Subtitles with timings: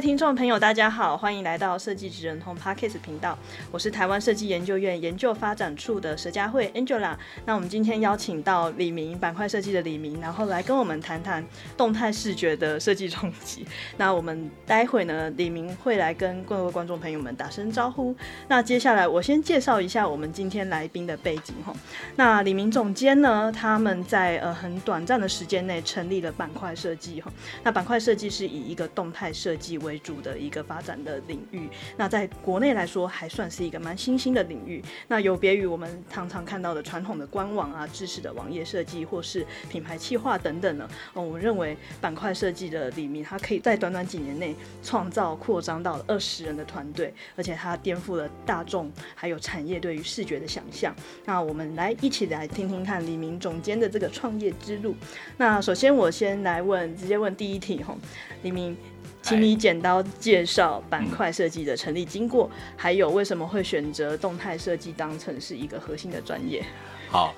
[0.00, 3.36] 听众朋友，大家好，欢迎来到设计职人通 Podcast 频道，
[3.72, 7.16] 我是台湾设计研究院研究发展处的佘佳慧 Angela。
[7.44, 11.44] 那我们今天邀请到李明板块设计的李明，然后来跟我们谈谈
[11.76, 13.66] 动态视觉的设计冲击。
[13.96, 18.14] 那我们待会呢，李明会来跟各位观众朋友们打声招呼。
[18.46, 21.74] 那接下来我先介绍一下我们今天来宾的背景哈。
[22.14, 27.32] 那李明总监呢，他们在呃很短暂的时间内成立了板块设计哈。
[27.64, 34.84] 那板块设计是以一个动态设计为为主的一个发展的领域，那在国内来说还算是一个蛮新兴的领域。
[35.08, 50.94] 那有别于我们常常看到的传统的官网啊、知识的网页设计或是品牌企划等等呢，哦，我们认为板块设计的李明，他可以在短短几年内创造扩张到二十人的团队，而且他颠覆了大众还有产业对于视觉的想象。
[51.24, 54.94] 那我们来一起来听听看李明总监的这个创业之路。
[55.38, 57.96] 那首先我先来问，直接问第一题哈，
[58.42, 58.76] 李明。
[59.22, 66.64] 请你剪刀介绍板块设计的成立经过，嗯，还有为什么会选择动态设计当成是一个核心的专业。
[67.10, 67.34] 好，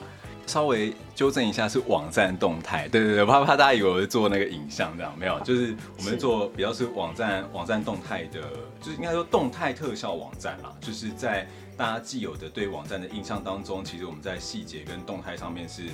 [0.47, 2.87] 稍微纠正一下，是网站动态。
[2.89, 8.41] 对对对，怕怕大家以为我是做那个影像这样，没有，就是我们做比较是网站网站动态的，
[8.81, 10.73] 就是应该说动态特效网站啦。
[10.81, 15.85] 就是在大家既有的对网站的印象当中，其实我们在细节跟动态上面是。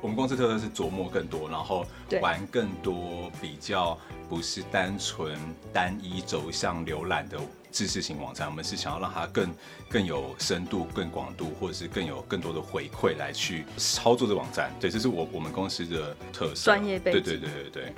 [0.00, 1.82] 我们公司特色是琢磨更多，然后
[2.20, 3.98] 玩更多，比较
[4.34, 5.38] 不是单纯
[5.72, 7.38] 单一走向浏览的
[7.70, 8.48] 知识型网站。
[8.48, 9.54] 我们是想要让它更
[9.88, 14.72] 更有深度、更广度，或者是更有更多的回馈来去操作这网站。
[14.80, 16.64] 对，这是我我们公司的特色。
[16.64, 17.22] 专业背景。
[17.22, 17.94] 对对对对对。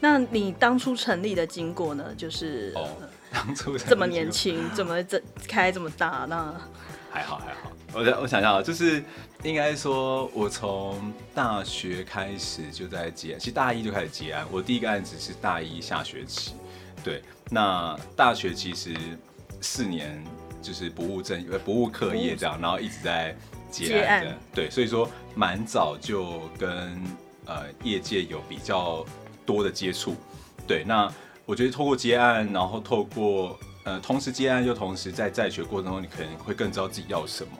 [0.00, 2.12] 那你当初成立的经过呢？
[2.16, 2.88] 就是哦，
[3.32, 6.26] 当初这么年轻，怎么这开这么大？
[6.28, 6.52] 那
[7.12, 7.69] 还好还好。
[7.92, 9.02] 我想我想想啊，就是
[9.42, 14.46] 应该说，我从大学开始就在接案，其实大一就开始接案。
[14.50, 16.52] 我第一个案子是大一下学期，
[17.02, 17.22] 对。
[17.50, 18.94] 那大学其实
[19.60, 20.22] 四年
[20.62, 23.36] 就是不务正不务课业这样，然后一直在
[23.70, 24.70] 接案的，对。
[24.70, 27.02] 所以说蛮早就跟
[27.46, 29.04] 呃业界有比较
[29.44, 30.14] 多的接触，
[30.64, 30.84] 对。
[30.84, 31.12] 那
[31.44, 37.50] 我觉得透过接案，然后透过呃同时接案又同时在在学过程中，你可能会更知道自己要什么。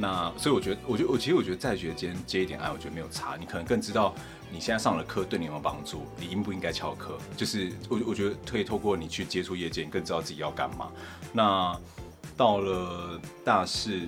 [0.00, 3.36] 那所以我觉得，我觉得我其实我觉得在学间接一点案，我觉得没有差。
[3.36, 4.14] 你可能更知道
[4.48, 7.18] 你现在上了课对你有没有帮助，你应不应该翘课。
[7.36, 10.88] 就是我我觉得可以透过你去接触业界，你更知道自己要干嘛。
[11.32, 11.76] 那
[12.36, 14.02] 到了大四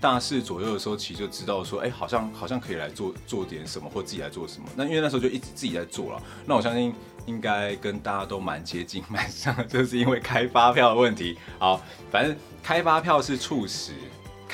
[0.00, 4.66] 大四左右的时候，其实就知道说，哎、好像好像可以来做做点什么，或自己来做什么。
[4.74, 6.22] 那因为那时候就一直自己在做了。
[6.46, 6.94] 那我相信
[7.26, 11.36] 应该跟大家都蛮接近 蛮像，就是因为开发票的问题。
[11.58, 13.92] 好，反正开发票是促使。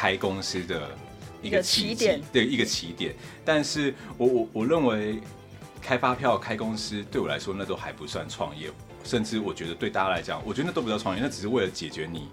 [0.02, 0.90] 开公司的
[1.40, 3.14] 一个起点，对，一个起点。
[3.44, 5.20] 但是我我我认为
[5.80, 8.68] 开发票、开公司对我来说，那都还不算创业。
[9.04, 12.28] 甚至我觉得对大家来讲，我觉得那都不叫创业，那只是为了解决你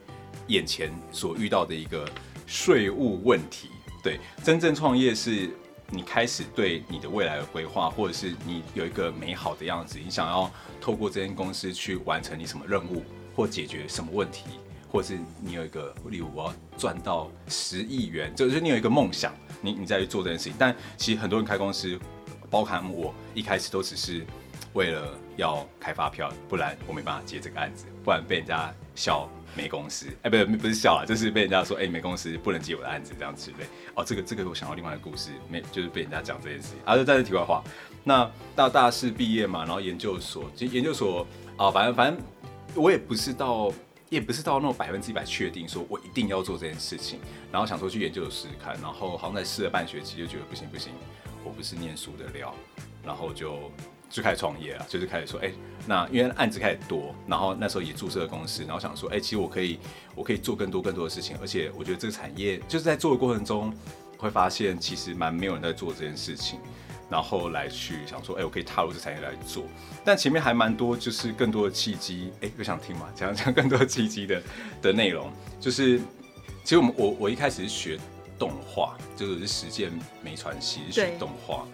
[0.48, 2.10] 眼前所遇到的一个
[2.48, 3.70] 税务问题。
[4.02, 5.52] 对，真正创业是
[5.92, 10.52] 你开始对你的未来的规划，或者是你有一个美好的样子，你想要
[10.82, 13.04] 透过这间公司去完成你什么任务，
[13.36, 14.46] 或解决什么问题。
[14.92, 20.54] 或是你有一个，例如我要赚到十亿元，就是你有一个梦想，你你再去做这件事情。
[20.58, 21.98] 但其实很多人开公司，
[22.50, 24.26] 包含我一开始都只是
[24.74, 25.08] 为了
[25.38, 30.08] 要开发票，不然我没办法接这个案子，不然被人家笑没公司。
[30.24, 33.68] 哎、不不是笑啊，就是被人家说哎、欸、没公司不能接我的案子这样之类。
[33.94, 36.78] 哦，这个这个我想到另外一个故事，没就是被人家讲这件事情。
[36.84, 37.64] 啊，就再是题外话。
[38.04, 41.28] 那到大四毕业嘛，然后研究所，其实研究所
[41.58, 42.26] 啊、反正反正
[42.74, 43.72] 我也不是到。
[44.10, 47.20] 也不是到那种百分之一百确定说我一定要做这件事情，
[47.52, 50.92] 然后想说去研究试试看，然后好像在试了半学期就觉得不行不行，
[51.44, 52.54] 我不是念书的料，
[53.04, 53.72] 然后就
[54.10, 55.52] 就开始创业了，就是开始说，哎、
[55.86, 59.80] 那因为案子开始多，然后那时候也注册了公司，然后想说，哎、其实我可以
[60.16, 63.72] 我可以做更多更多的事情，而且我觉得这个产业就是在做的过程中
[64.18, 66.60] 会发现其实蛮没有人在做这件事情。
[67.10, 69.64] 然后来去想说，哎，我可以踏入这产业来做，
[70.06, 73.10] 但前面还蛮多，就是更多的契机，哎，有想听吗？
[73.16, 74.42] 讲讲更多的契机的
[74.82, 76.00] 的内容，就是
[76.64, 78.00] 其实我们我我一开始是学
[78.38, 79.92] 动画，就是实践
[80.24, 81.66] 媒传系是学动画，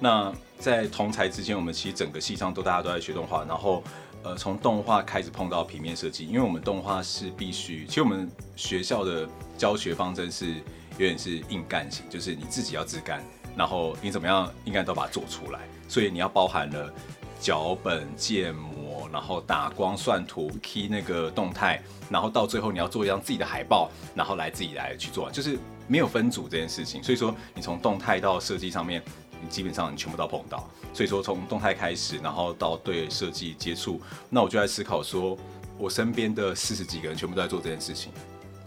[0.00, 3.82] 那在同才之间，我们其实整个系上都大家都在学动画，然后
[4.24, 10.54] 呃从动画开始碰到平面设计，因为我们动画是必须，其实我们学校的教学方针是
[10.98, 13.24] 有点是硬干型，就是你自己要自干，
[13.60, 16.90] 然后你怎么样应该都把它做出来，所以你要包含了
[17.38, 21.78] 脚本、建模，然后打光、算图、key 那个动态，
[22.08, 25.58] 然后到最后你要做一张自己的海报，然后来自己来去做，就是。
[25.90, 29.02] 没有分组这件事情，所以说你从动态到设计上面，
[29.42, 30.70] 你基本上你全部都碰到。
[30.94, 35.36] 所以说从动态开始，然后到对设计接触，那我就在思考说，
[35.76, 38.12] 我身边的四十几个人全部都在做这件事情，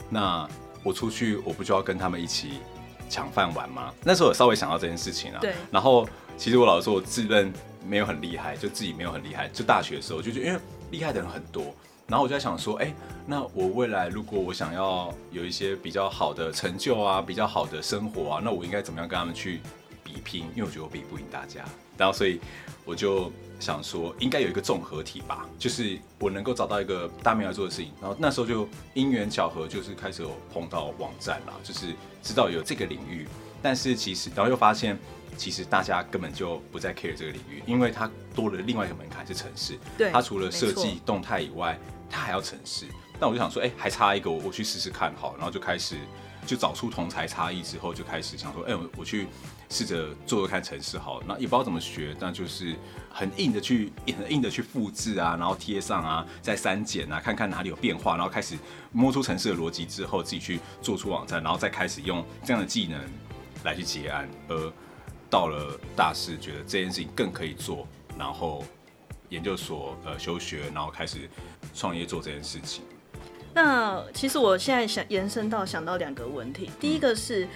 [0.09, 0.45] 那
[0.83, 2.59] 我出去我不就要跟他们一起
[3.09, 3.93] 抢饭碗吗？
[4.03, 5.39] 那时候有稍微想到这件事情啊。
[5.41, 5.53] 对。
[5.71, 6.07] 然后
[6.37, 7.51] 其实我老实说，我自认
[7.85, 9.47] 没有很厉害，就自己没有很厉害。
[9.49, 10.59] 就大学的时候，就觉得因为
[10.91, 11.63] 厉害的人很多。
[12.05, 12.93] 然后我就在想说，哎，
[13.25, 19.61] 那我未来如果我想要有一些比较好的成就啊，比较好的生活啊，那我应该怎么样跟他们去
[20.03, 20.45] 比拼？
[20.55, 21.63] 因为我觉得我比不赢大家。
[21.97, 22.39] 然后所以
[22.85, 27.91] 我就想说，应该有一个综合体吧，就是我能够找到一个大面来做的事情。
[28.01, 31.87] 然后那时候就因缘巧合，就是开始有碰到网站啦，就是
[32.21, 33.27] 知道有这个领域。
[33.61, 34.97] 但是其实，然后又发现，
[35.37, 39.77] 其实大家根本就不再 care 这个领域，因为它多了另外一个门槛是城市。
[39.97, 41.79] 对，它除了设计动态以外。
[42.15, 42.85] 它还要城市，
[43.19, 45.95] 但我就想说，哎、欸，还差一个，我我去试试看好，然后就开始
[46.45, 49.27] 就找出同才差异之后，就开始想说，哎、我我去
[49.69, 52.75] 试着做做看程式好，那也不知道怎么学，但就是
[53.11, 58.57] 很硬的去很硬的去复制啊，然后贴上啊，再删减啊，看看哪里有变化，然后开始
[58.91, 62.99] 摸出程式的逻辑之后，自己去做出网站，然后再开始用这样的技能
[63.63, 64.73] 来去结案，而
[65.29, 67.87] 到了大四，觉得这件事情更可以做，
[68.17, 68.63] 然后。
[69.29, 71.27] 研究所呃休学，然后开始
[71.73, 72.83] 创业做这件事情。
[73.53, 77.47] 那其实我现在想延伸到想到两个问题，第一个是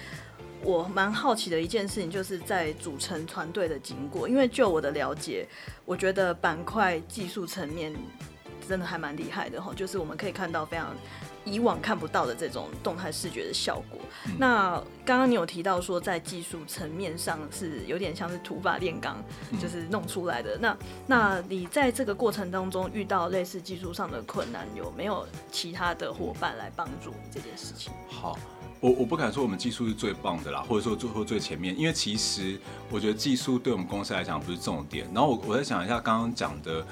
[0.62, 4.28] 我蛮好奇的一件事情，就是在组成团队的经过。
[4.28, 5.46] 因为就我的了解，
[5.84, 7.94] 我觉得板块技术层面
[8.68, 10.94] 真的还蛮厉害的哈，就是我们可以看到非常。
[11.50, 13.98] 以往看不到的这种动态视觉的效果。
[14.26, 20.58] 嗯、那刚刚你有提到说，在技术层面上是有点像是土法炼钢，嗯、就是弄出来的。
[20.58, 27.92] 那那你在这个过程当中遇到类似技术上的困难，有没有其他的伙伴来帮助你这件事情？
[28.08, 28.38] 好，
[28.80, 32.60] 我我不敢说我们技术是最棒的啦，或者说最后最前面，因为其实
[32.90, 35.06] 我觉得技术对我们公司来讲不是重点。
[35.14, 36.84] 然后我我在想一下刚刚讲的。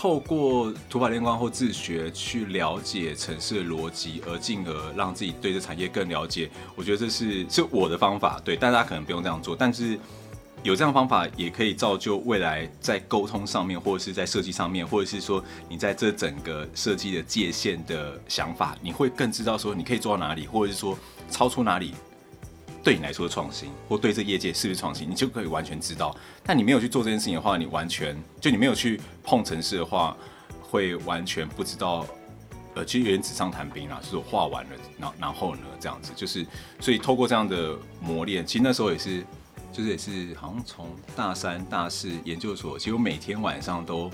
[0.00, 8.40] 透过土法炼光或自学去了解城市的逻辑，而进而让自己对这产业更了解，我觉得这是是我的方法。
[8.44, 9.98] 对，但大家可能不用这样做，但是
[10.62, 20.96] 有这样方法也可以造就未来在沟通上面，或者是在设计上面，或者是说你在这整个设计的界限的想法，你会更知道说你可以做到哪里，或者是说
[21.28, 21.92] 超出哪里。
[22.88, 26.16] 对你来说的创新，或对这业界是不是创新，你就可以完全知道。
[26.42, 30.16] 但你没有去做这件事情的话，你完全就你没有去碰城市的话，
[30.62, 32.06] 会完全不知道。
[32.74, 36.46] 呃，其实有点纸上谈兵啦，就是我画完了，然然后呢，这样子就是，
[36.80, 39.22] 所以透过这样的磨练，其实那时候也是，
[39.70, 44.10] 就是也是好像从大三、大四研究所，其实我每天晚上都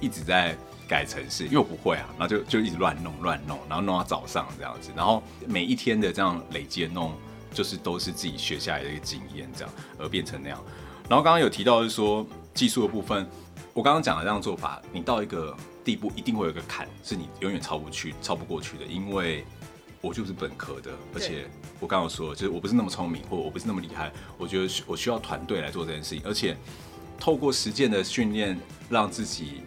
[0.00, 7.12] 一直在改城市，因为我不会啊，然后就就一直乱弄乱弄，然后弄到早上这样子，然后每一天的这样累积弄。
[7.52, 10.58] 就是都是自己学下来的一个经验，这样而变成那样。
[11.08, 13.28] 然后刚刚有提到，就是说技术的部分，
[13.74, 18.84] 我刚刚讲的这样做法，你到一个地步，一定会有一个坎，是你永远超不去、超不过去的。
[18.84, 19.44] 因为
[20.00, 21.48] 我就是本科的，而且
[21.78, 24.10] 我刚刚说，就是我不是那么聪明，或我不是那么厉害。
[24.38, 26.56] 我觉得我需要团队来做这件事情，而且
[27.18, 29.62] 透过实践的训练，让自己。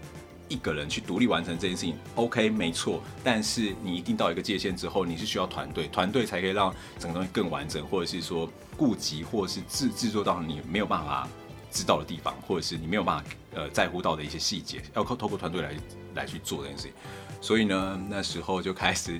[0.48, 3.02] 一个人去独立完成这件事情，OK，没错。
[3.24, 11.28] 但是你一定到一个界限之后，你是需要团队，团队才可以让整个东西更完整，或者是说顾及，或者是制制作到你没有办法
[11.72, 13.26] 知道的地方，或者是你没有办法
[13.56, 15.76] 呃在乎到的一些细节，要靠透过团队来
[16.14, 16.94] 来去做这件事情。
[17.42, 19.20] 所以呢，那时候就开始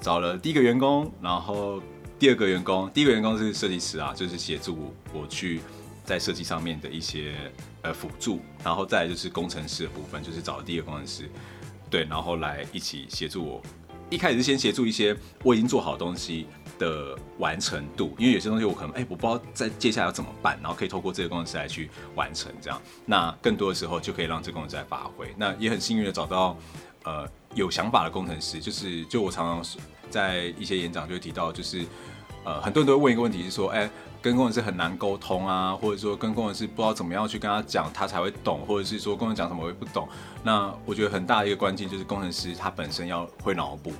[0.00, 1.80] 找了第一个员工，然后
[2.18, 5.60] 第二个员工，第一个员工是设计师啊，就是协助我去。
[6.06, 7.34] 在设计上面的一些
[7.86, 11.30] 呃辅助，然后再来就是工程师的部分，就是找第二个工程师，
[11.88, 13.62] 对，然后来一起协助我。
[14.08, 16.46] 一开始是先协助一些我已经做好的东西
[16.78, 22.80] 的完成度，因为有些东西我可能哎、我不知道在接下来要怎么办，然后可以透过这个工程师来去完成这样。
[23.04, 25.34] 那更多的时候就可以让这个工程师来发挥。
[25.36, 26.56] 那也很幸运的找到
[27.04, 31.84] 呃有想法的工程师，就是就我常常在一些演讲就会提到，就是
[32.44, 33.90] 呃很多人都会问一个问题是说，哎、
[34.26, 40.08] 跟工程师很难沟通啊，或者说跟工程师不知道怎么样去跟他讲，他才会懂，或者是说工程师讲什么我也不懂。
[40.42, 43.92] 那我觉得很大的一个关键就是工程师他本身要会脑补，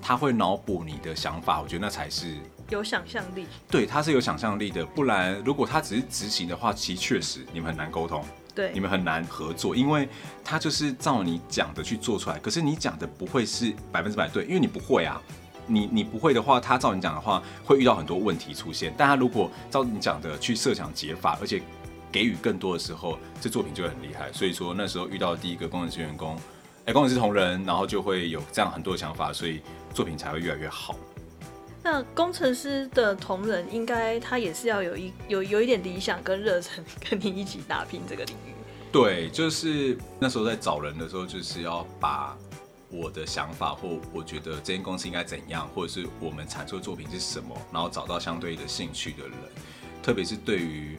[0.00, 2.34] 他会脑补你的想法，我觉得那才是
[2.70, 4.86] 有想象力，对，他是有想象力的。
[4.86, 10.08] 不然，如果他只是执行的话，其实确实你们很难沟通，对，你们很难合作，因为
[10.42, 12.38] 他就是照你讲的去做出来。
[12.38, 15.20] 可是你讲的不会是百分之百对，因为你不会啊。
[15.66, 18.92] 你你不会的话，他照你讲的话，会遇到很多问题出现。
[18.96, 21.62] 但他如果照你讲的去设想解法，而且
[22.10, 24.32] 给予更多的时候，这作品就会很厉害。
[24.32, 26.36] 所以说那时候遇到第一个工程师员工，
[26.84, 29.60] 哎，工程师同仁，然后就会有这样很多的想法，所以
[29.94, 30.96] 作品才会越来越好。
[31.84, 38.54] 那工程师的同仁应该他也是要有一有有一点理想跟热忱，跟你一起打拼这个领域。
[38.92, 42.36] 对，就是那时候在找人的时候，就是要把
[42.92, 49.32] 我的想法或我觉得这间公司应该怎样，或者是我们产出的作品是什么，然后找到相对的兴趣的人，
[50.02, 50.98] 特别是对于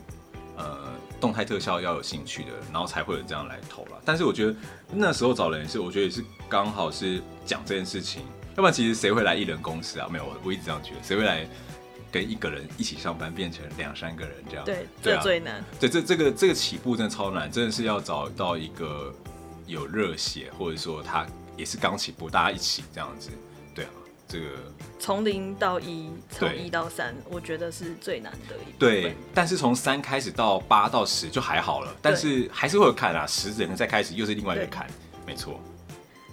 [0.58, 4.02] 呃动态特效要有兴趣的人，然后才会有这样来投了。
[4.04, 4.56] 但是我觉得
[4.92, 8.24] 那时候找人也是，我觉得也是刚好是讲这件事情。
[8.56, 10.08] 要不然其实谁会来艺人公司啊？
[10.12, 11.48] 没有，我一直这样觉得，谁会来
[12.12, 14.64] 跟一个人一起上班，变成两三个人这样？
[14.64, 15.64] 对，这最难。
[15.80, 19.12] 对，这这个这个起步真的超难，真的是要找到一个
[19.66, 21.26] 有热血，或者说他
[21.58, 23.30] 也是刚起步，大家一起这样子。
[23.76, 23.92] 对啊，
[24.28, 24.46] 这个
[25.00, 28.72] 从零到一，从一到三，我觉得是最难的一。
[28.80, 34.88] 对，但是从三开始到八到十就还好了，但是还是会有坎啊，十人再开始又是另外一个坎，
[35.26, 35.60] 没错。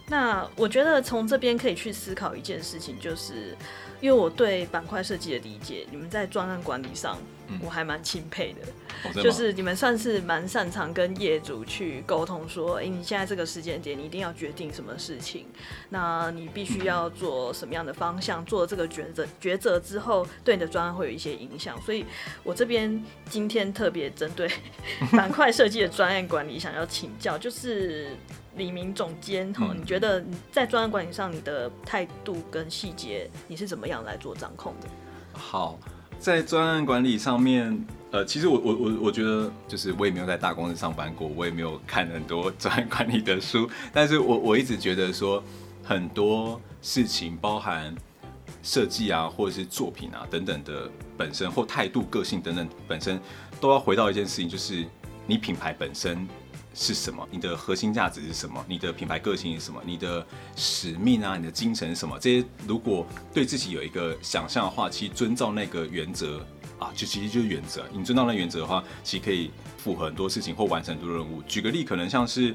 [0.07, 3.57] 那我觉得从这边可以去思考一件事情，就是
[4.01, 7.17] 因为我对板块设计的理解，你们在专案管理上，
[7.63, 8.61] 我还蛮钦佩的。
[9.05, 15.47] 嗯、就是你们算是蛮擅长跟业主去沟通，说，哎、欸，你现在这个时间点，你一定要决定什么事情，
[15.89, 21.81] 那你必须要做什么样的方向，做这个抉择，抉择之后，对你的专案会有一些影响。
[21.83, 22.05] 所以
[22.43, 24.51] 我这边今天特别针对
[25.13, 28.17] 板块设计的专案管理，想要请教，就是。
[28.57, 34.89] 李明总监，哈，你觉得在专案管理上，你的态度跟细节，你是怎么样来做掌控的？
[35.33, 35.79] 好，
[36.21, 45.43] 在专案管理上面，呃，其实我我我我觉得，就是我也没有在大公司上班过，我也没有看很多 专案管理的书，但是我我一直觉得说，
[45.83, 47.95] 很多事情包含
[48.63, 53.19] 设计啊，或者是作品啊等等的本身，或态度、个性等等本身，
[53.59, 54.85] 都要回到一件事情，就是
[55.27, 56.29] 你品牌本身。
[56.75, 57.27] 是什么？
[57.31, 58.65] 你的核心价值是什么？
[58.69, 59.83] 你的品牌个性是什么？
[59.85, 60.25] 你的
[60.55, 62.19] 使命啊，你的精神是什么？
[62.19, 66.39] 这些如果对自己有一个想象的话，其实遵照那个原则
[66.79, 67.85] 啊，就其实就是原则。
[67.93, 71.43] 你遵照那原则的话，其实可以符合很多事情或完成很多任务。
[71.43, 72.55] 举个例，可能像是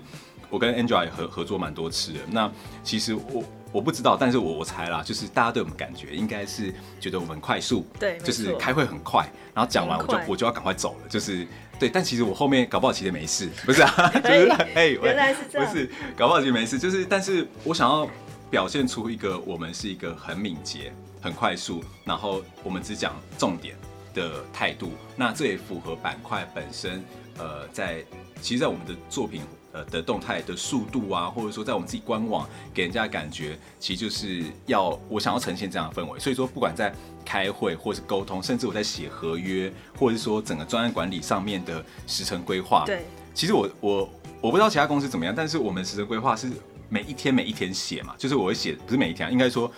[0.50, 2.20] 我跟 Angela 也合合作蛮多次的。
[2.32, 2.50] 那
[2.84, 3.44] 其实我
[3.74, 11.46] 我不知道，但是我我猜啦，就是大家对我们感觉应该是觉得我们快速，对，就是开会很快，然后讲完我就我就要赶快走了，就是。
[11.80, 18.08] 对，但其实我后面搞不好其实没事，不是啊， 就是哎，原来是这样，不是，搞不好其实没事，就是，但是我想要
[18.50, 23.76] 表现出一个我们是一个很敏捷、很快速，然后我们只讲重点
[24.14, 27.04] 的态度，那这也符合板块本身，
[27.38, 28.04] 呃，在
[28.42, 29.42] 其实，在我们的作品。
[29.76, 36.18] 呃的动态的速度啊，或者说在我们自己官网给人家的感觉，其实就是要我想要呈现这样的氛围。
[36.18, 36.94] 所以说，不管在
[37.26, 43.04] 开会或是沟通，甚至我在写合约，或者是说整个专案管理上面的时程规划，对，
[43.34, 46.50] 其实我我我不知道其他公司怎么样，但是我们时程规划是
[46.88, 49.70] 每一天每一天写嘛，就是我会写，不是每一天，应该说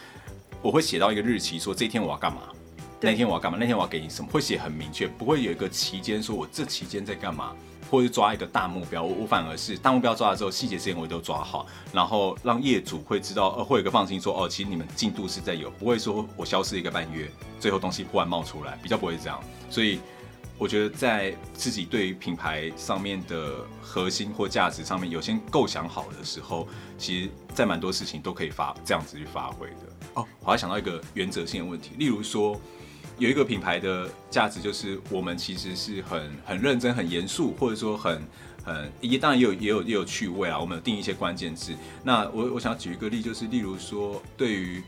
[0.62, 2.42] 我会写到一个日期，说这一天我要干嘛，
[3.02, 7.56] 那天我要干嘛，那天我要给你什么，会写很明确，不会有一个期间说我这期间在干嘛。
[7.90, 19.42] 或是抓一个大目标，我我反而是大目标抓了之后，细节时间我都抓好，然后让业主会知道，呃，会有个放心说，哦，其实你们进度是在有，不会说我消失一个半月，最后东西忽然冒出来，比较不会这样。
[19.70, 20.00] 所以
[20.58, 26.68] 我觉得在自己对于品牌上面的核心或价值上面有先构想好的时候，
[26.98, 29.76] 其实在蛮多事情都可以发这样子去发挥的。
[30.16, 32.60] 哦，我还想到一个原则性的问题，例如说。
[33.18, 38.22] 有一个品牌的价值，就是我们其实是很很认真、很严肃，或者说很
[38.64, 40.60] 很也当然也有也有也有趣味啊。
[40.60, 41.74] 我们有定一些关键字。
[42.04, 44.84] 那我我想举一个例，就是例如说，对于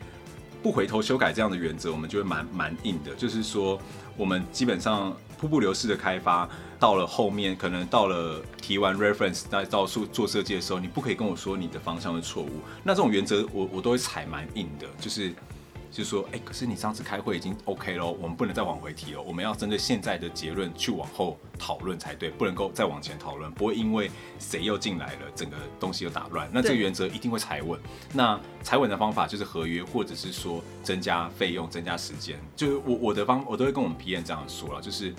[0.61, 3.15] 不回头修改这样的原则，我们就会蛮蛮硬的。
[3.15, 3.81] 就是说，
[4.15, 6.47] 我们基本上瀑布流式的开发，
[6.79, 12.61] 到了后面可能到了提完 reference，再到处做设计的时候，你不可以跟我说你的方向是错误。
[12.83, 15.33] 那这种原则，我我都会踩蛮硬的，就是。
[15.91, 26.47] 就说，哎、欸，可是你上次开会已经 OK 了，我们不能再往回提了，我们要针对现在的结论去往后讨论才对，不能够再往前讨论，不会因为谁又进来了，整个东西又打乱。
[26.53, 27.79] 那这个原则一定会踩稳。
[28.13, 32.39] 那踩稳的方法就是合约，或者是说增加费用、增加时间。
[32.55, 35.13] 就是我我的方，我都会跟我们 PM 这样说了，就是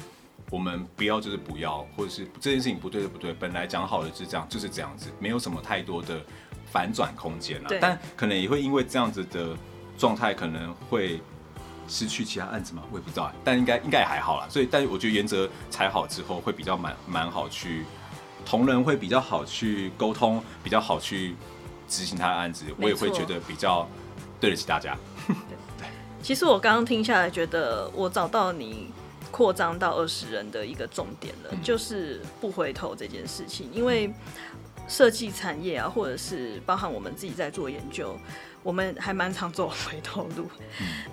[0.50, 6.24] 我们不要就是不要，或者是这件事情不对就不对，本来讲好的是这样，就是这样子，没有什么太多的
[6.66, 7.70] 反转空间了。
[7.80, 9.56] 但可能也会因为这样子的。
[10.00, 11.20] 状态可能会
[11.86, 12.82] 失去其他案子吗？
[12.90, 14.46] 我也不知道，但应该应该也还好啦。
[14.48, 17.84] 所以，但我觉得原则踩好之后，会比较蛮蛮好去
[18.46, 21.36] 同仁会比较好去沟通，比较好去
[21.86, 23.86] 执行他的案子，我也会觉得比较
[24.40, 24.96] 对得起大家。
[25.26, 25.36] 对，
[26.22, 28.90] 其实我刚刚听下来，觉得我找到你
[29.30, 34.10] 扩张到二十人的一个重点了，嗯、就是不回头这件事情，因为
[34.88, 38.16] 设计产业啊，或者是包含我们自己在做研究。
[38.62, 40.48] 我们还蛮常走回头路。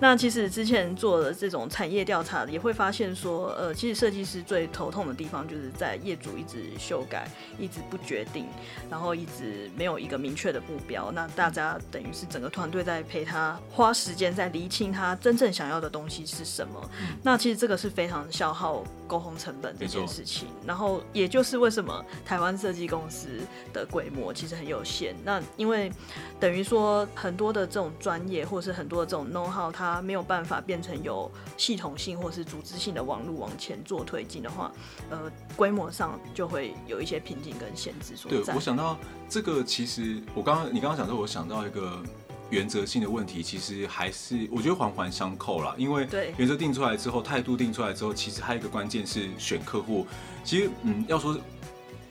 [0.00, 7.28] 那其实之前做的这种产业调查，也会发现说，呃，其实设计师最头痛的地方，就是在业主一直修改，
[7.58, 8.46] 一直不决定，
[8.90, 11.10] 然后一直没有一个明确的目标。
[11.12, 16.90] 那大家等于是整个团队在陪他花时间在厘清他真正想要的东西是什么。
[17.22, 20.46] 那其实这个是非常消耗沟通成本这件事情。
[20.66, 23.40] 然后也就是为什么台湾设计公司
[23.72, 25.16] 的规模其实很有限。
[25.24, 25.90] 那因为
[26.38, 34.70] 等于说很多的这种专业，或是很多的这种 know how，它没有办法变成有系统性或是组织性的网络往前做推进的话，
[35.08, 38.52] 呃，规模上就会有一些瓶颈跟限制所在。
[38.52, 38.98] 对，我想到
[39.28, 42.02] 这个，其实我刚刚你刚刚讲说，我想到一个
[42.50, 45.74] 原则性的问题，其实还是我觉得环环相扣啦。
[45.78, 50.06] 因为原则定出来之后，态度定出来之后，其实还有一个关键是选客户。
[50.44, 51.38] 其实，嗯，要说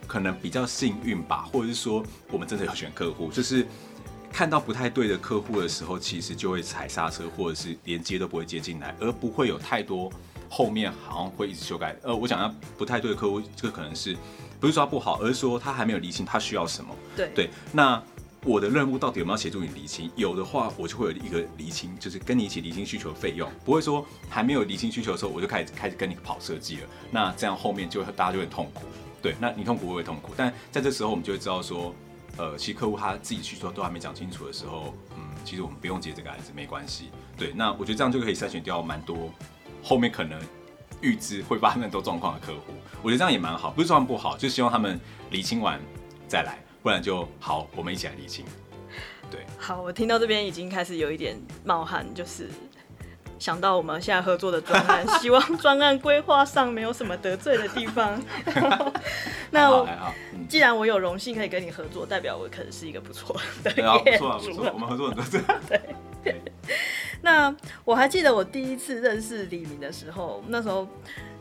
[0.06, 3.66] 可能比较幸运吧，或者是说我们真的要选客户，就是。
[4.30, 10.12] 看到不太对的客户的时候，其实就会踩刹车，或者是连接都不会接进来，而不会有太多
[10.48, 11.96] 后面好像会一直修改。
[12.04, 14.16] 呃，我讲到不太对的客户，这个可能是
[14.60, 16.94] 不是说他不好，而是说他还没有理清他需要什么。
[17.16, 18.04] 对对，那
[18.48, 20.10] 我的任务到底有没有协助你厘清？
[20.16, 26.84] 有的话，我就会有一个厘清，就是跟你一起厘清需求的费用，不会说还没有厘清需求的时候，我就开始开始跟你跑设计了。
[27.12, 28.86] 那这样后面就大家就会痛苦。
[29.22, 31.94] 对，那你痛苦我会痛苦，但在这时候我们就会知道说。
[32.40, 37.10] 呃，其实客户他自己需求都还没讲清楚的时候，嗯，其实我们不用接这个案子，没关系。
[37.36, 39.34] 对，那我觉得这样就可以筛选掉蛮多
[39.82, 40.40] 后面可能
[41.02, 42.74] 预知会发生很多状况的客户。
[43.02, 45.00] 我觉得这样也蛮好，不是说他们不好，就希望他们
[45.32, 45.82] 厘清完
[46.28, 48.46] 再来，不然就好，我们一起来厘清。
[49.30, 52.50] 对，好，我听到这边已经开始有一点冒汗，就是。
[53.40, 58.20] 想到我们现在合作的专案，希望专案规划上没有什么得罪的地方。
[59.52, 59.88] 那我
[60.50, 64.26] 既然我有荣幸可以跟你合作，代表我可能是一个不错的业主。
[64.26, 65.40] 不错不错，我们合作很多次。
[66.24, 66.42] 对。
[67.22, 70.88] 那我还记得我第一次认识李明的时候，那时候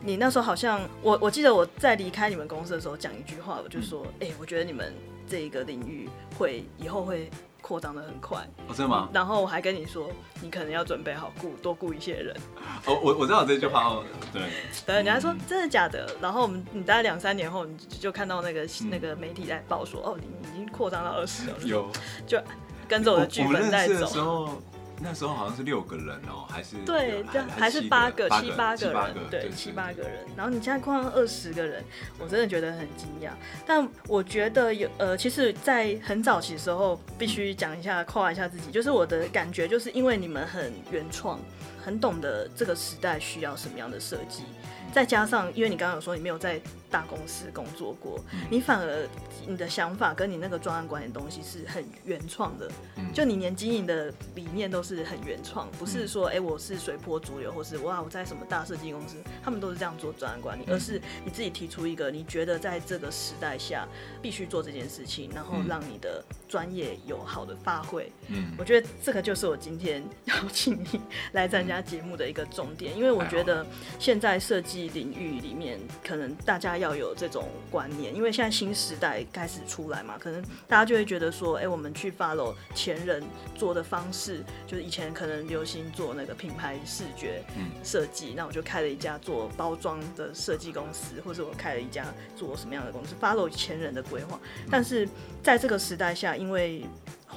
[0.01, 4.93] 你那时候好像我我记得我在离开你们公司的时候讲一句话，我就说，哎、嗯欸，我觉得你们
[5.27, 7.29] 这一个领域会以后会。
[7.59, 9.09] 扩张的很快，哦，真的吗？
[9.11, 10.09] 然后我还跟你说，
[10.41, 12.33] 你可能要准备好雇多雇一些人。
[12.85, 14.41] 哦，我我知道这句话哦，对
[14.85, 16.15] 对，你还说真的假的？
[16.21, 21.91] 然后我们你大概两三年后，你就看到那个那个媒体在报说，哦，你已经扩张到二十了，有，
[22.25, 22.39] 就
[22.87, 24.61] 跟着我的剧本在走。
[24.99, 30.25] 那时候好像是六个人哦，还是对，这样还是八个、七八个人，对，七八个人。
[30.35, 31.83] 然后你现在扩到二十个人，
[32.17, 33.29] 我真的觉得很惊讶。
[33.65, 41.39] 但我觉得有呃，其实，在很早期的时候，必须讲一下，夸一下自己，就是我的感觉，就是因为你们很原创，
[41.83, 44.43] 很懂得这个时代需要什么样的设计，
[44.91, 46.59] 再加上因为你刚刚有说你没有在。
[46.89, 48.17] 大公司工作过，
[48.49, 49.07] 你反而
[49.45, 52.71] 你的想法跟你那个专案管理的东西是很原创的，
[53.13, 63.85] 就你连经营的理念都是很原创，不是说哎、欸、我是随波逐流，或是哇我在什么大设计公司，他们都是这样做专案管理，而是你自己提出一个你觉得在这个时代下
[64.21, 68.09] 必须做这件事情，然后让你的专业有好的发挥。
[68.27, 71.01] 嗯，我觉得这个就是我今天邀请你
[71.33, 73.65] 来参加节目的一个重点，因为我觉得
[73.99, 76.76] 现在设计领域里面可能大家。
[76.77, 83.23] 要有这种观念，因为现在新时代开始出来嘛，可能大家就会觉得说，哎、欸，我们去 follow 前人
[83.55, 87.43] 做的方式，就是以前可能流行做那个品牌视觉
[87.83, 94.39] 设计，那我就开了一家做包装的设计公司，或者我开了一家做什么样的公司，follow 前人的规划。
[94.69, 95.07] 但是
[95.43, 96.85] 在这个时代下，因为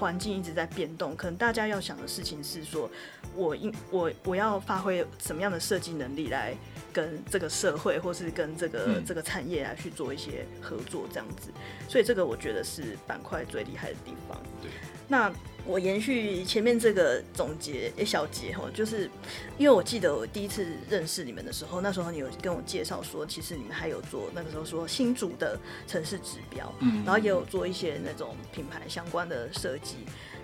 [0.01, 2.91] 环境一直在变动，可能大家要想的事情是说，
[3.37, 6.57] 我应我我要发挥什么样的设计能力来。
[6.93, 11.49] 跟这个社会，或是跟这个、嗯、这个产业来去做一些合作，这样子，
[11.89, 14.37] 所以这个我觉得是板块最厉害的地方。
[14.61, 14.69] 对，
[15.07, 15.33] 那
[15.67, 19.11] 我延续前面这个总结一小节哈，就是
[19.59, 29.97] 因为我记得我第一次认识你们的时候，那时候你有跟我介绍说，其实你们还有做那个时候说新竹的城市指标，嗯，然后也有做一些那种品牌相关的设计。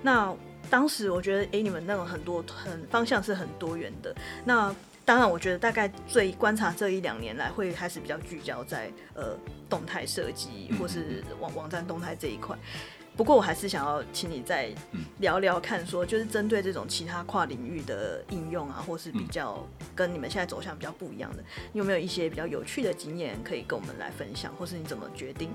[0.02, 0.34] 那
[0.70, 4.74] 当时我觉得，哎、欸，你们那种很多很方向是很多元的，那。
[5.06, 9.38] 当然，我觉得大概最观察这一两年来，会开始比较聚焦在呃
[9.70, 12.58] 动态设计或是网网站动态这一块。
[13.16, 14.70] 不过我还是想要请你再
[15.20, 25.48] 聊聊看，说就是针对这种其他跨领域的应用啊，或是比较跟你们现在走向比较不一样的，你有没有一些比较有趣的经验可以跟我们来分享，或是你怎么决定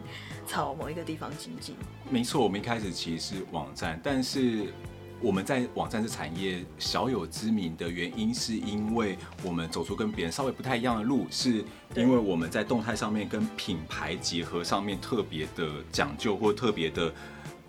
[0.47, 1.75] 朝某一个地方经济？
[2.09, 4.73] 没错，我们一开始其实是网站，但是
[5.21, 11.63] 我们在网站这产业小有知名的原因，是因为我们走出跟别人稍微不太一样的路，是
[11.95, 17.13] 因为我们在动态上面跟品牌结合上面特别的讲究，或特别的。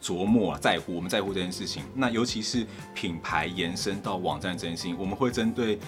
[0.02, 1.84] 琢磨啊，在乎我们在乎这件事情。
[1.94, 5.78] 那尤其是品牌延伸到网站这件事情，我们会针对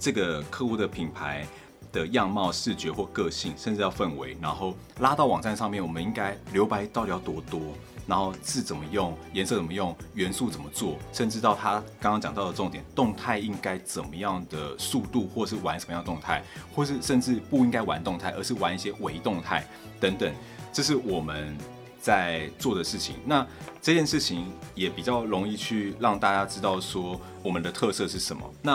[0.00, 1.46] 这个客户的品牌
[1.92, 5.80] 的样貌、视觉或个性，甚至要氛围，然后拉到网站上面。
[5.80, 7.60] 我们应该留白到底要多多？
[8.04, 9.16] 然后字怎么用？
[9.32, 9.94] 颜色怎么用？
[10.14, 10.98] 元素怎么做？
[11.12, 16.42] 甚至到他刚刚讲到的重点，动态应该怎么样的速度，或是玩什么样的动态，
[16.74, 19.64] 或是甚至不应该玩动态，而是玩一些伪动态
[20.00, 20.34] 等等。
[20.72, 21.56] 这是我们。
[22.02, 23.46] 在做的事情，那
[23.80, 28.42] 这件事情也比较容易去让大家知道说我们的特色是什么。
[28.60, 28.74] 那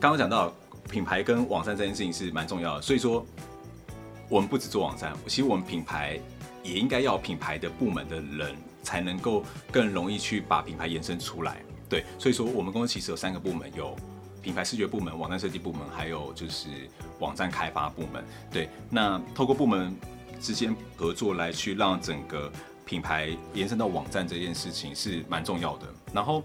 [0.00, 0.50] 刚刚讲到
[0.90, 3.24] 品牌跟网站这件事情是蛮重要的，所以说
[4.30, 6.18] 我们不只做网站，其实我们品牌
[6.62, 11.62] 也应该要品牌的部门的人才能够更容易去把品牌延伸出来。
[11.90, 13.94] 对，所以说我们公司其实有三个部门，有
[14.40, 16.68] 品牌视觉部门、网站设计部门，还有就是
[17.18, 18.24] 网站开发部门。
[18.50, 19.94] 对，那透过部门。
[20.42, 22.50] 之间合作来去让整个
[22.84, 25.86] 品牌延伸到网站这件事情是蛮重要的。
[26.12, 26.42] 然后，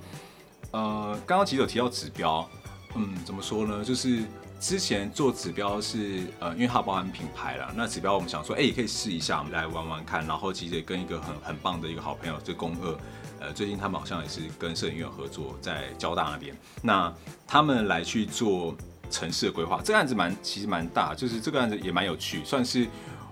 [0.72, 2.48] 呃，刚刚其实有提到指标，
[2.96, 3.84] 嗯，怎么说呢？
[3.84, 4.24] 就是
[4.60, 10.26] 之前做指标是呃，因为它包含品牌了，那指标我们想说，哎、也可以试一下，我们来玩玩看。
[10.28, 12.98] 然后其实也跟一个很很棒的一个好朋友，就公二，
[13.40, 17.12] 呃，最近他们好像也是跟摄影院合作，在交大那边，那
[17.48, 18.76] 他们来去做
[19.10, 19.82] 城市的规划。
[19.84, 22.88] 这个案子蛮其实蛮大，就是这个案子也蛮有趣，算是。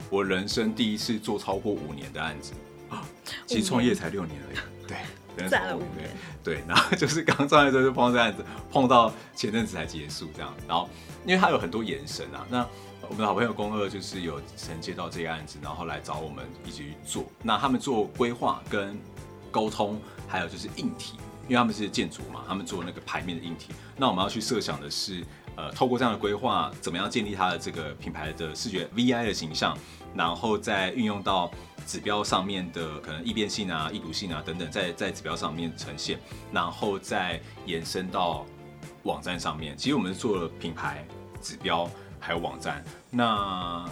[0.10, 2.54] 我人生第一次做超过五年的案子，
[3.46, 4.58] 其实创业才六年而已，
[5.36, 6.10] 对， 赚了五年，
[6.44, 10.88] 对，然后就是刚创业的时候就碰到这案子，碰到前阵子才结束这样，然后
[11.26, 12.66] 因为它有很多延伸啊，那
[13.02, 18.98] 我们的好朋友公二就是有承接到这个案子，然后来找我们一起去做，那他们做规划跟
[19.52, 25.24] 沟通，还有就是硬体，因为他们是建筑嘛，他们做那个牌面的硬体，那我们要去设想的是。
[25.56, 29.78] 呃，透过这样的规划，怎么样建立它的这个品牌的视觉 VI 的形象，
[30.14, 31.50] 然后再运用到
[31.86, 36.20] 指标上面的可能易变性啊、易读性啊等等，在在指标上面呈现，
[36.52, 38.46] 然后再延伸到
[39.04, 39.78] 网站上面。
[39.78, 41.06] 其实我们是做了品牌、
[41.42, 41.90] 指标
[42.20, 43.86] 还有网站，那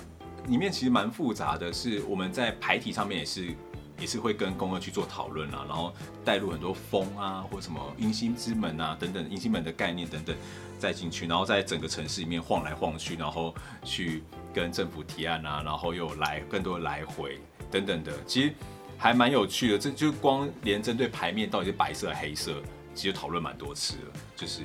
[0.48, 3.56] 里面其实蛮复杂的，是我们在牌体上面也是
[4.00, 5.94] 也是会跟公二去做讨论啊，然后
[6.26, 10.36] 带入很多风啊或什么迎新之门啊等等迎新门的概念等等。
[10.80, 14.22] 再进去，然后在整个城市里面晃来晃去，然后去
[14.54, 17.40] 跟政府提案啊，然后又来更多的来回
[17.72, 18.54] 等等的，其实
[18.98, 19.80] 还蛮有趣的。
[19.80, 22.62] 这就光连针对牌面到底是白色黑色，
[22.94, 24.20] 其实讨论蛮多次了。
[24.36, 24.62] 就是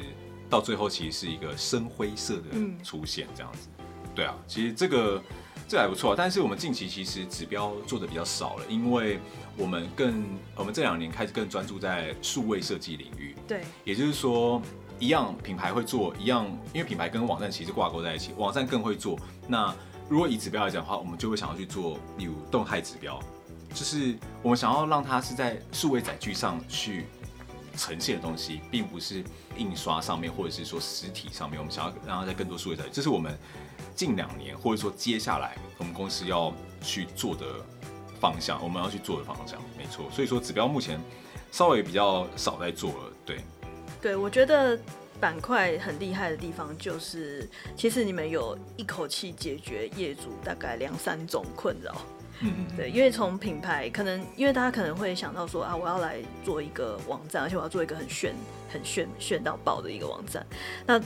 [0.51, 3.69] 到最后其实是一个深灰色的出现这样子。
[4.13, 5.23] 对啊，其实这个
[5.69, 6.17] 这还不错。
[6.17, 9.21] 但是我们近期其实指标做的比较少了，因为
[9.57, 10.25] 我们更
[10.57, 13.37] 我们这两年开始更专注在数位设计领域。
[13.47, 14.61] 对，也就是说。
[15.01, 19.17] 一样品牌会做一样，因为品牌跟网站其实挂钩在一起，网站更会做。
[19.47, 19.73] 那
[20.09, 23.17] 如果以指标来讲的话，我们就会想要去做，例如动态指标，
[23.73, 27.07] 就是我们想要让它是在数位载具上去
[27.79, 29.23] 呈现的东西，并不是
[29.57, 31.59] 印刷上面或者是说实体上面。
[31.59, 33.39] 我们想要让它在更多数位载具，这是我们
[33.95, 37.65] 近两年或者说接下来我们公司要去做的
[38.21, 40.11] 方向，我们要去做的方向，没错。
[40.11, 41.01] 所以说指标目前
[41.53, 43.41] 稍微比较少在做了，对。
[44.01, 44.79] 对，我觉得
[45.21, 51.97] 板块很厉害的地方就是，其实你们有一口气解决业主大概两三种困扰。
[52.41, 58.35] 嗯，对，因为从品牌可能，因为大家可能会想到说啊，我要来做一个网站，而且我要做一个很炫、
[58.69, 60.47] 很炫、炫到爆的一个网站，
[60.87, 61.01] 那。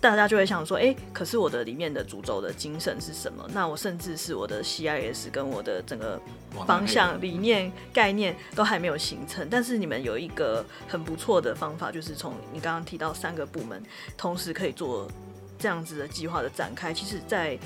[0.00, 3.48] 大家就会想说，哎、欸，可是我的里面的主轴的精神是什么？
[3.54, 6.20] 那我甚至是我的 CIS 跟我的整个
[6.66, 9.46] 方向、理念、概念都还没有形成。
[9.48, 13.80] 但是你们有一个很不错的方法，就是从你刚刚提到三个部门
[14.16, 15.08] 同时可以做
[15.56, 16.92] 这样子的计划的展开。
[16.92, 17.56] 其实，在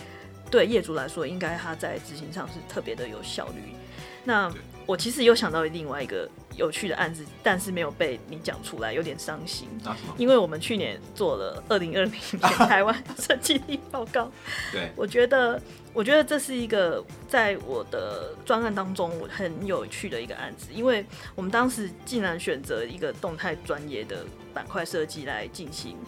[0.50, 3.74] 对业主来说，应该他在执行上是特别的有效率。
[4.24, 4.52] 那
[4.86, 6.28] 我其实又想到另外一个。
[6.56, 9.68] 有趣的案子，但是没有被你讲出来，有点伤心。
[10.16, 14.32] 因为我们去年做了二零二零 年台湾设计力报告。
[14.72, 15.60] 对，我觉得，
[15.92, 21.04] 我觉得这是一个在我的专案当中我很有趣的一个案子，因为
[21.34, 25.98] 我们当时竟然选择一个动态专业的板块设计来进行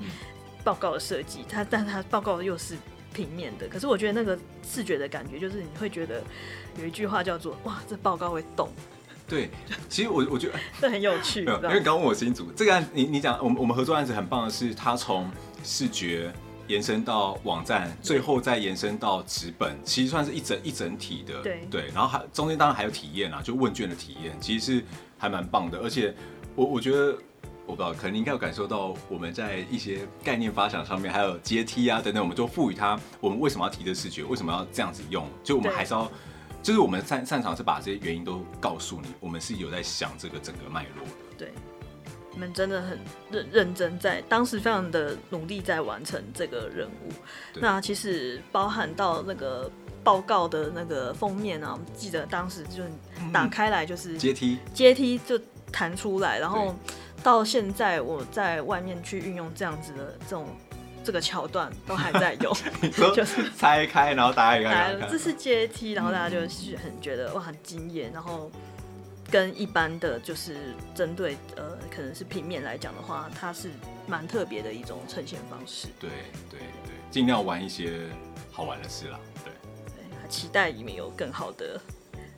[0.64, 1.44] 报告的设计。
[1.46, 2.74] 它，但它报告又是
[3.12, 6.22] 平面的，可是我觉得那个视觉的感觉，就是你会觉得
[6.78, 8.68] 有一句话叫做“哇，这报告会动”。
[9.28, 9.50] 对，
[9.88, 15.30] 其实我我觉得 这很有趣，因为刚问我新组这个案，你你讲我们我们合作案子很棒的是，它从
[15.62, 16.32] 视觉
[16.66, 24.84] 延伸到网站，最后再延伸到纸本，其实算是一整一整体的，对对，然后还中间当然还有体验啊，就问卷的体验，其实是
[25.18, 26.14] 还蛮棒的，而且
[26.54, 27.18] 我我觉得。
[27.68, 32.98] 我不知道，可能你应该有感受到我们在一些概念发想上面，还有阶梯啊等等，我们就赋予它。
[33.20, 34.24] 我们为什么要提这视觉？
[34.24, 35.28] 为什么要这样子用？
[35.44, 36.10] 就我们还是要，
[36.62, 39.08] 就是我们擅擅长是把这些原因都告诉你。
[39.20, 41.10] 我们是有在想这个整个脉络的。
[41.36, 41.52] 对，
[42.32, 42.98] 你们真的很
[43.30, 47.12] 认认真在，在当时非常的努力在完成这个任务。
[47.60, 49.70] 那其实包含到那个
[50.02, 52.82] 报告的那个封面啊，我记得当时就
[53.30, 55.38] 打开来就是阶梯，阶梯就
[55.70, 56.74] 弹出来，然后。
[57.22, 60.46] 到现在，我在外面去运用这样子的这种
[61.04, 62.54] 这个桥段，都还在用，
[63.14, 68.50] 就是拆开，然后大家看，看，这是阶梯，然后大家就是很觉得哇很惊艳，然后
[69.30, 73.70] 跟一般的就是针对呃可能是平面来讲的话，它是
[74.06, 75.88] 蛮特别的一种呈现方式。
[75.98, 76.10] 对
[76.50, 78.06] 对对，尽量玩一些
[78.52, 79.18] 好玩的事啦。
[79.44, 79.52] 对，
[79.96, 81.80] 对，期待里面有更好的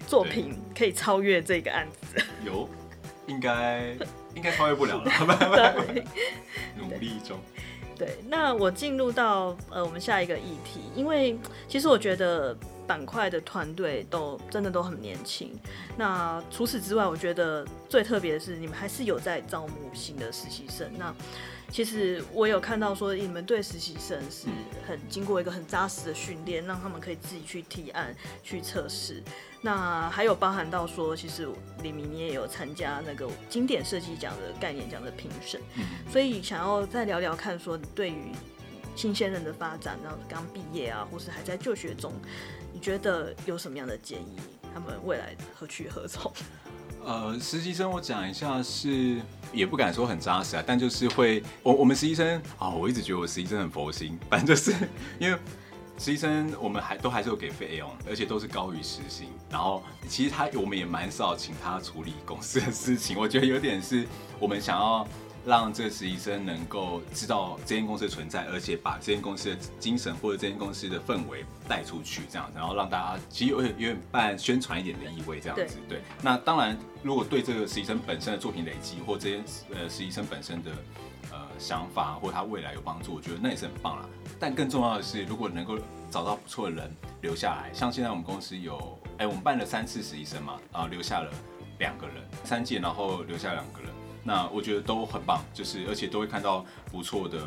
[0.07, 2.25] 作品可以超越这个案子。
[2.45, 2.69] 有，
[3.27, 3.97] 应该。
[4.35, 5.05] 应该超越不了了，
[5.85, 6.05] 对，
[6.77, 7.39] 努力中。
[7.97, 11.39] 对，那我进入到呃我们下一个议题，因为
[11.69, 15.53] 其实我觉得板块的团队都真的都很年轻。
[15.99, 20.91] 那除此之外，我觉得最特别的是你们还是有在招募新的实习生。
[20.97, 21.15] 那
[21.69, 24.47] 其实我有看到说，你们对实习生是
[24.89, 29.23] 很经过一个很扎实的训练，让他们可以自己去提案、去测试。
[29.63, 31.49] 那还有包含到说，其实
[31.83, 35.61] 李明你也有参加那个经典设计奖的概念奖的评审，
[36.11, 38.33] 所以想要再聊聊看，说对于
[38.97, 42.13] 新鲜人的发展，然后刚毕业啊，或是还在就学中，
[42.73, 44.37] 你觉得有什么样的建议？
[44.73, 46.33] 他们未来何去何从？
[47.05, 49.21] 呃，实习生我讲一下是，
[49.53, 54.73] 也不敢说很扎实啊，但就是会，我我们实习生啊、哦，我一直觉得我实习生很佛心， 反正就是
[55.19, 55.39] 因为
[56.01, 64.07] 实习生我们还都还是有给费用，而且都是高于时薪，然后其实他我们也蛮少请他处理公司的事情，我觉得有点是
[64.39, 65.07] 我们想要。
[65.43, 75.79] 让这个实习生能够知道这间公司的存在，而且把这间公司的精神或者这间公司的氛围带出去，这样，然后让大家其实有点有点办宣传一点的意味，这样子。
[75.89, 80.77] 对，那当然，如果对这个实习生本身的作品累积，或这些呃实习生本身的呃
[81.61, 84.09] 想法，或他未来有帮助，我觉得那也是很棒啦。
[84.41, 85.79] 但更重要的是，如果能够
[86.11, 91.31] 找到不错的人留下来，像现在我们公司有，哎，我们办了三次实习生嘛，啊留下了
[91.79, 93.91] 两个人，三届，然后留下两个人。
[94.25, 97.39] 那我觉得都很棒，就是而且都会看到不错的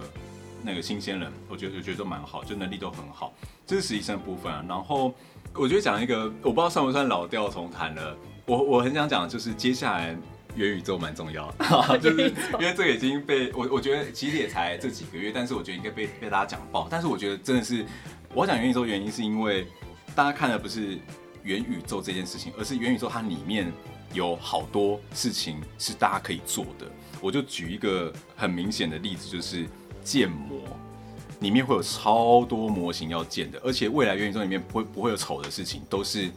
[0.62, 3.34] 那个新鲜人，我觉得我觉得都蛮好，就能力都很好。
[3.65, 4.63] 这是实习生的部分啊。
[4.67, 5.13] 然后
[5.54, 8.15] 我觉得讲一个，我不知道算不算老调重弹了。
[8.45, 10.15] 我我很想讲，就是接下来
[10.55, 16.87] 元宇宙蛮重要的， 就是因为这个已经被我我觉得其实也才这几个月，但是我觉得应该被被大家讲爆。
[16.89, 17.85] 但是我觉得真的是，
[18.33, 19.67] 我讲元宇宙原因是因为
[20.15, 20.97] 大家看的不是
[21.43, 23.71] 元宇宙这件事情，而是元宇宙它里面。
[24.13, 26.85] 有好多事情是大家可以做的，
[27.19, 29.65] 我就举一个很明显的例子，就是
[30.03, 30.61] 建模，
[31.39, 36.29] 里面会有超多模型要建的，而且未来元宇宙里面不会不会有丑的事情，都是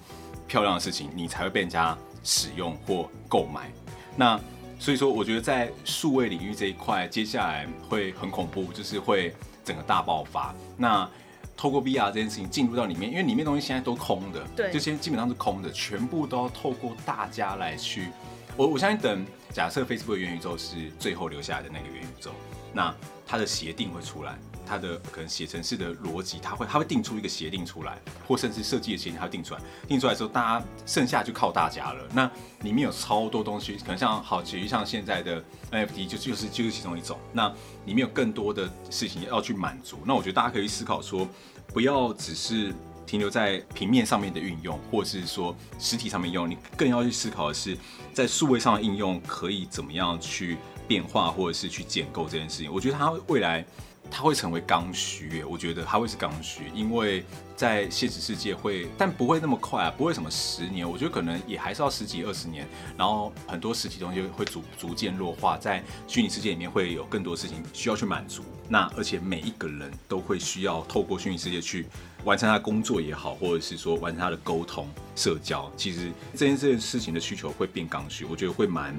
[0.49, 3.71] 漂亮的事情，你才会被人家使用或购买。
[4.17, 4.41] 那
[4.79, 10.55] 所以说，我觉得在数位领域这一块，接下来会很恐怖，就是会整个大爆发。
[10.77, 11.09] 那
[11.57, 18.09] 透过 VR 这件事情进入到里面，因为里面东西现在都空的，对，这些基本上是空的，全部都要透过大家来去。
[18.57, 22.31] 我我相信，等假设 Facebook 元宇宙是最后留下来的那个元宇宙，
[22.73, 22.95] 那
[23.27, 32.05] 它的协定会出来，它的可能写程式的逻辑，它会它会定出一个协定出来，或甚至设计的协定它会定出来，定出来之后，大家剩下就靠大家了。
[32.13, 32.31] 那
[32.63, 37.17] 里面有超多东西，可能像好，其实像现在的 NFT 就就是就是其中一种。
[37.33, 37.49] 那
[37.85, 39.99] 里面有更多的事情要去满足。
[40.05, 41.29] 那我觉得大家可以思考说，
[41.69, 42.75] 不要只是
[43.07, 47.79] 停留在平面上面的运用，或是说实体上面用，你更要去思考的是，
[48.13, 50.57] 在数位上的应用可以怎么样去
[50.89, 52.73] 变化，或者是去建构这件事情。
[52.73, 53.65] 我觉得它未来。
[54.11, 62.67] 它会成为刚需，我觉得它会是刚需，因为在现实世界会，但不会那么快啊，不会什么十年，我觉得可能也还是要十几二十年，
[62.97, 71.87] 然后很多实体东西会逐逐渐弱化，在虚拟世界里面会有更多事情需要去满足，那而且每一个人都会需要透过虚拟世界去
[72.25, 78.95] 完成他工作也好，或者是说完成他的沟通社交，其实这件这件事情的需求会变刚需，我觉得会蛮，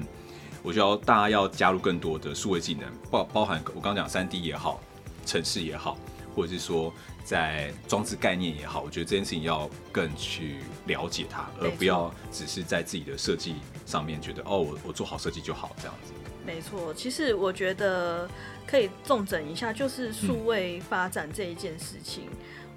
[0.62, 4.80] 我觉得大家要加入更多的数位技能，包包含我刚刚讲三 D 也好。
[5.28, 5.98] 城市也好，
[6.34, 6.90] 或者是说
[7.22, 16.14] 在装置概念也好，我觉得这件事情要更去了解它，而不要只是在自己的设计上面觉得哦，我我做好设计就好这样子。
[16.46, 18.26] 没错，其实我觉得
[18.66, 22.24] 可以重整一下，就是数位发展这一件事情，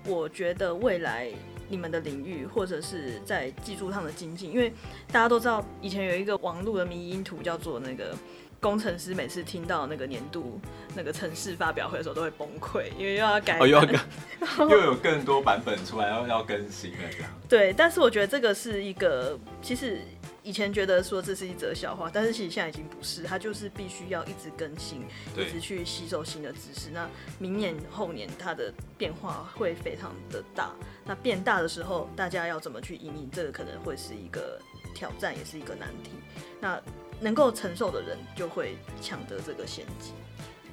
[0.03, 1.31] 嗯、我觉得未来
[1.69, 4.73] 你们的领域或者是在技术上的精进，因为
[5.07, 8.13] 大家都知道以前有一个网络的迷因图叫做那个。
[8.61, 10.61] 工程师每次听到那个年度
[10.95, 17.31] 那个城市发表会的时候都会崩溃，因为又要改，哦，又要更， 又有更多版本出来，要要更新了这样。
[17.49, 19.99] 对，但是我觉得这个是一个，其实
[20.43, 25.03] 以前觉得说这是一则笑话，但是其实现在已经不是，它就是必须要一直更新，
[25.35, 26.91] 一直去吸收新的知识。
[26.93, 30.71] 那明年后年它的变化会非常的大，
[31.03, 34.59] 那变大的时候，大家要怎么去因应，这个可能会是一个
[34.93, 36.11] 挑战，也是一个难题。
[36.59, 36.79] 那
[37.21, 40.11] 能够承受的人就会抢得这个先机。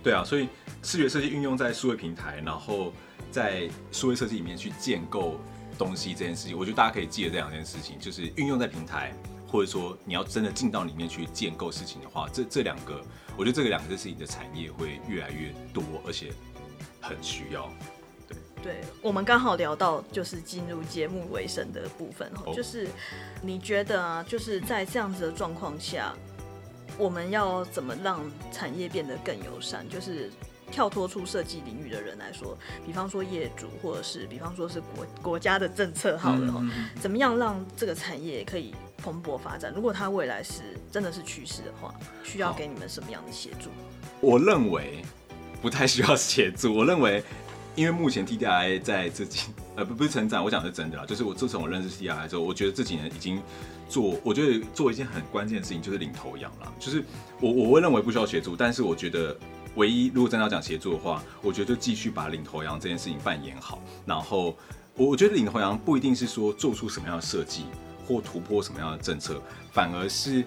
[0.03, 0.49] 对啊，所以
[0.83, 2.93] 视觉设计运用在数位平台，然后
[3.31, 5.39] 在数位设计里面去建构
[5.77, 9.13] 东西这件事情，我觉得大家可以记得这两件事情，就是运用在平台，
[9.47, 13.03] 或者说你要真的进到里面去建构事情的话，这这两个，
[13.37, 16.33] 我觉得这个两个事情的产业会越来越多，而且
[17.01, 17.69] 很需要。
[18.63, 22.89] 对，我们刚好聊到就是进入节目尾声的部分哈，就是
[23.41, 26.15] 你觉得啊，就是在这样子的状况下，
[26.99, 28.21] 我们要怎么让
[28.53, 29.89] 产业变得更友善？
[29.89, 30.31] 就是
[30.71, 36.63] 跳脱出设计领域的人来说，比方说业主，或者是比方说是国国家的政策好了哈，
[37.01, 39.73] 怎么样让这个产业可以蓬勃发展？
[39.75, 43.71] 如果它未来是真的是趋势的话，需要给你们什么样的协助？
[44.21, 45.03] 我认为
[45.63, 47.23] 不太需要协助，我认为。
[47.77, 49.43] 因为目前 TDI 在这几
[49.79, 53.41] 呃不不是成长，我讲的是真的啦，就是我自从我认识 TDI 之后，我觉得这几年已经
[53.89, 56.73] 做，我觉得做一件很关键的事情，就是领头羊了。
[56.81, 57.05] 就是
[57.41, 59.39] 我我会认为不需要协助，但是我觉得
[59.77, 63.81] 唯一如果真的要讲协助的话，我觉得就继续把领头羊这件事情扮演好。
[64.05, 64.57] 然后
[64.97, 67.67] 我我觉得领头羊不一定是说做出什么样的设计
[68.05, 69.41] 或突破什么样的政策，
[69.73, 70.45] 反而是。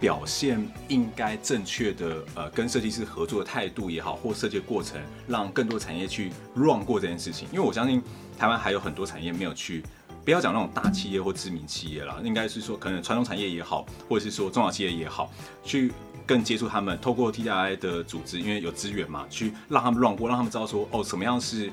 [0.00, 7.48] 表现应该正确的，呃，跟设计师合作的态度也好，或设计的过程，让更多产业去 run 过这件事情。
[7.50, 8.00] 因为我相信
[8.38, 9.82] 台湾还有很多产业没有去，
[10.24, 15.30] 不要讲那种大企业或知名企业啦，应该是说可能传统产业也好，或者是说中小企业也好，
[15.64, 15.92] 去
[16.24, 21.70] 更接触他们，透过 TDI 的组织，因为有资源嘛，去让他们 run 过，让他们知道说，哦，什么样是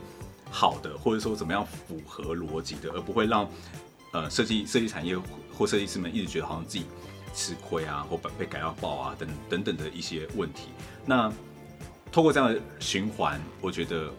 [0.49, 3.47] 好的，或者说怎么样符合逻辑的，而不会让
[4.11, 5.15] 呃设计设计产业
[5.55, 6.85] 或设计师们一直觉得好像自己。
[7.37, 10.69] 吃亏啊，或被改到爆啊，等等等的一些问题。
[11.05, 11.29] 那
[12.09, 14.09] 透过这样的循环，我觉得，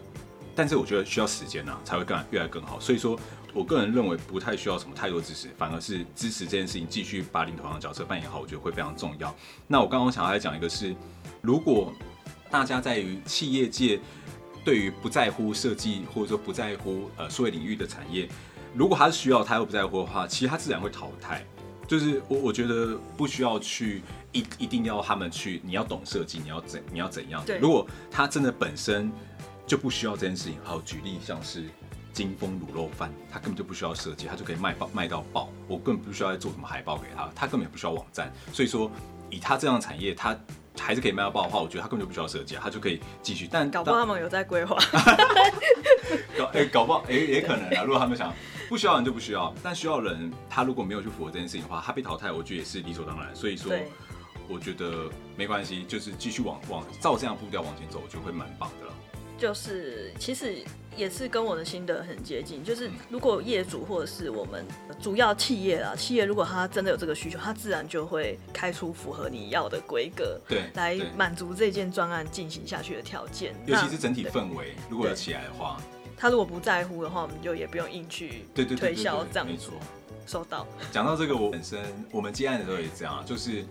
[0.57, 2.79] 但是我觉得需要时间啊，才会更越来越更好。
[2.79, 3.17] 所以说
[3.53, 9.33] 我个人认为不太需要什么太多支持，反而是支持这件事情继续把领头羊的角色扮演好，我觉得会非常重要。
[9.67, 10.95] 那我刚刚想要来讲一个是，
[11.41, 11.93] 如果
[12.49, 13.99] 大家在于企业界
[14.65, 18.27] 对于不在乎设计或者说不在乎呃数位领域的产业，
[18.73, 21.45] 如果他是需要他又不在乎的话，其实他自然会淘汰。
[21.87, 24.01] 就是我我觉得不需要去
[24.33, 27.41] 一一定要他们去，你要懂设计，你要怎你要怎样？
[27.61, 29.09] 如果他真的本身
[29.67, 31.65] 就不需要这件事情，好，举例像是
[32.13, 38.33] 金丰卤肉饭，他根本就不需要设计，他就可以卖爆卖到爆，我根本不需要再做什么海报给他，他根本也不需要网站。
[38.53, 38.89] 所以说，
[39.29, 40.35] 以他这样的产业，他
[40.79, 43.47] 还是可以卖到爆的话，我觉得他根本就不需要设计，他就可以继续。
[43.51, 44.77] 但搞不好他们有在规划，
[46.37, 48.33] 搞哎、欸、搞不好哎、欸、也可能啊，如果他们想。
[48.69, 53.33] 不需要人就不需要，但需要人，他如果没有去符合这件事情的话，他被淘汰，我觉得也是理所当然。
[53.33, 53.71] 所以说，
[54.49, 58.93] 我觉得没关系，就是继续往往照这样步调往前走，我觉得会蛮棒的了。
[59.37, 60.55] 就是其实
[60.95, 64.65] 也是跟我的心得很接近，就是如果业主或者是我们
[64.99, 73.53] 主要企业啊，企业如果他真的有这个需求，他自然就会开出符合你要的规格，对，来满足这件专案进行下去的条件。
[73.65, 75.79] 尤其是整体氛围，如果有起来的话。
[76.19, 79.45] 他如果不在乎的话，我们就也不用硬去推销这样。
[79.45, 79.75] 没错，
[80.25, 80.65] 收到。
[80.91, 81.79] 讲到这个，我本身
[82.11, 83.61] 我们接案的时候也这样，就是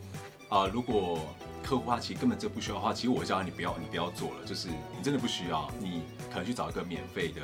[0.49, 1.19] 啊、呃，如果
[1.67, 7.43] 客户他其实根本就不需要的话，其实我叫你不要你不要做了，就是你真的不需要，你可能去找一个免费的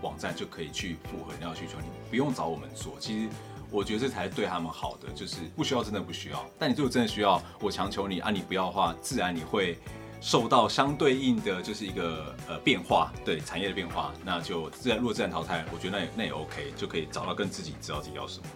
[0.00, 2.94] 网站就可以去符合你要需求，你不用找我们做。
[3.00, 3.28] 其实
[3.70, 6.44] 我觉得这才是对他们好的，就是不需要真的不需要。
[6.58, 9.76] 但你如果真的需要，我强求你啊，你不要的话，自然你会。
[10.20, 18.46] 受到相对应的就是一个呃变化，对产业的变化，那就自然，如果自然淘汰，我觉得那也那也 OK，就可以找到跟自己知道自己要什么。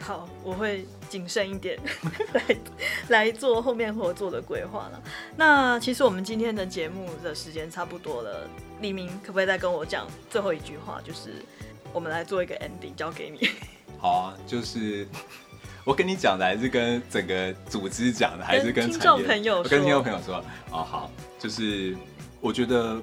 [0.00, 1.78] 好，我会谨慎一点
[2.34, 2.56] 来
[3.08, 5.02] 来做后面合作的规划了。
[5.36, 8.48] 那其实我们今天的节目的时间差不多了，
[8.80, 11.00] 黎明可不可以再跟我讲最后一句话？
[11.02, 11.34] 就是
[11.92, 13.48] 我们来做一个 ending，交给你。
[13.98, 15.06] 好啊，就是。
[15.82, 19.58] 我跟你讲的还是跟整个组织讲的，还是跟听众朋友？
[19.58, 20.36] 我跟听众朋友说，
[20.70, 21.96] 哦，好，就是
[22.38, 23.00] 我觉得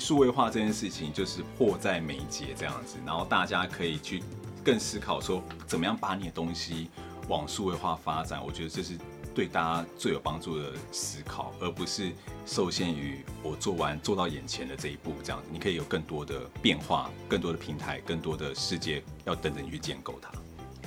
[0.00, 4.24] 数位化这件事情就是迫在眉睫这样子，然后大家可以去
[4.66, 6.90] 更思考说，怎么样把你的东西
[7.28, 8.44] 往数位化发展。
[8.44, 8.98] 我觉得这是
[9.32, 12.10] 对大家最有帮助的思考，而不是
[12.44, 15.48] 受限于我做完做到眼前的这一步这样子。
[15.52, 20.32] 你可以有更多的变化，更多的平台，更多的世界要等着你去建构它。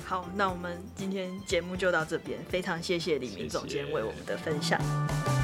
[0.04, 4.78] 好，那我们今天节目就到这边，非常谢谢李明总监为我们的分享。
[4.78, 5.39] 谢谢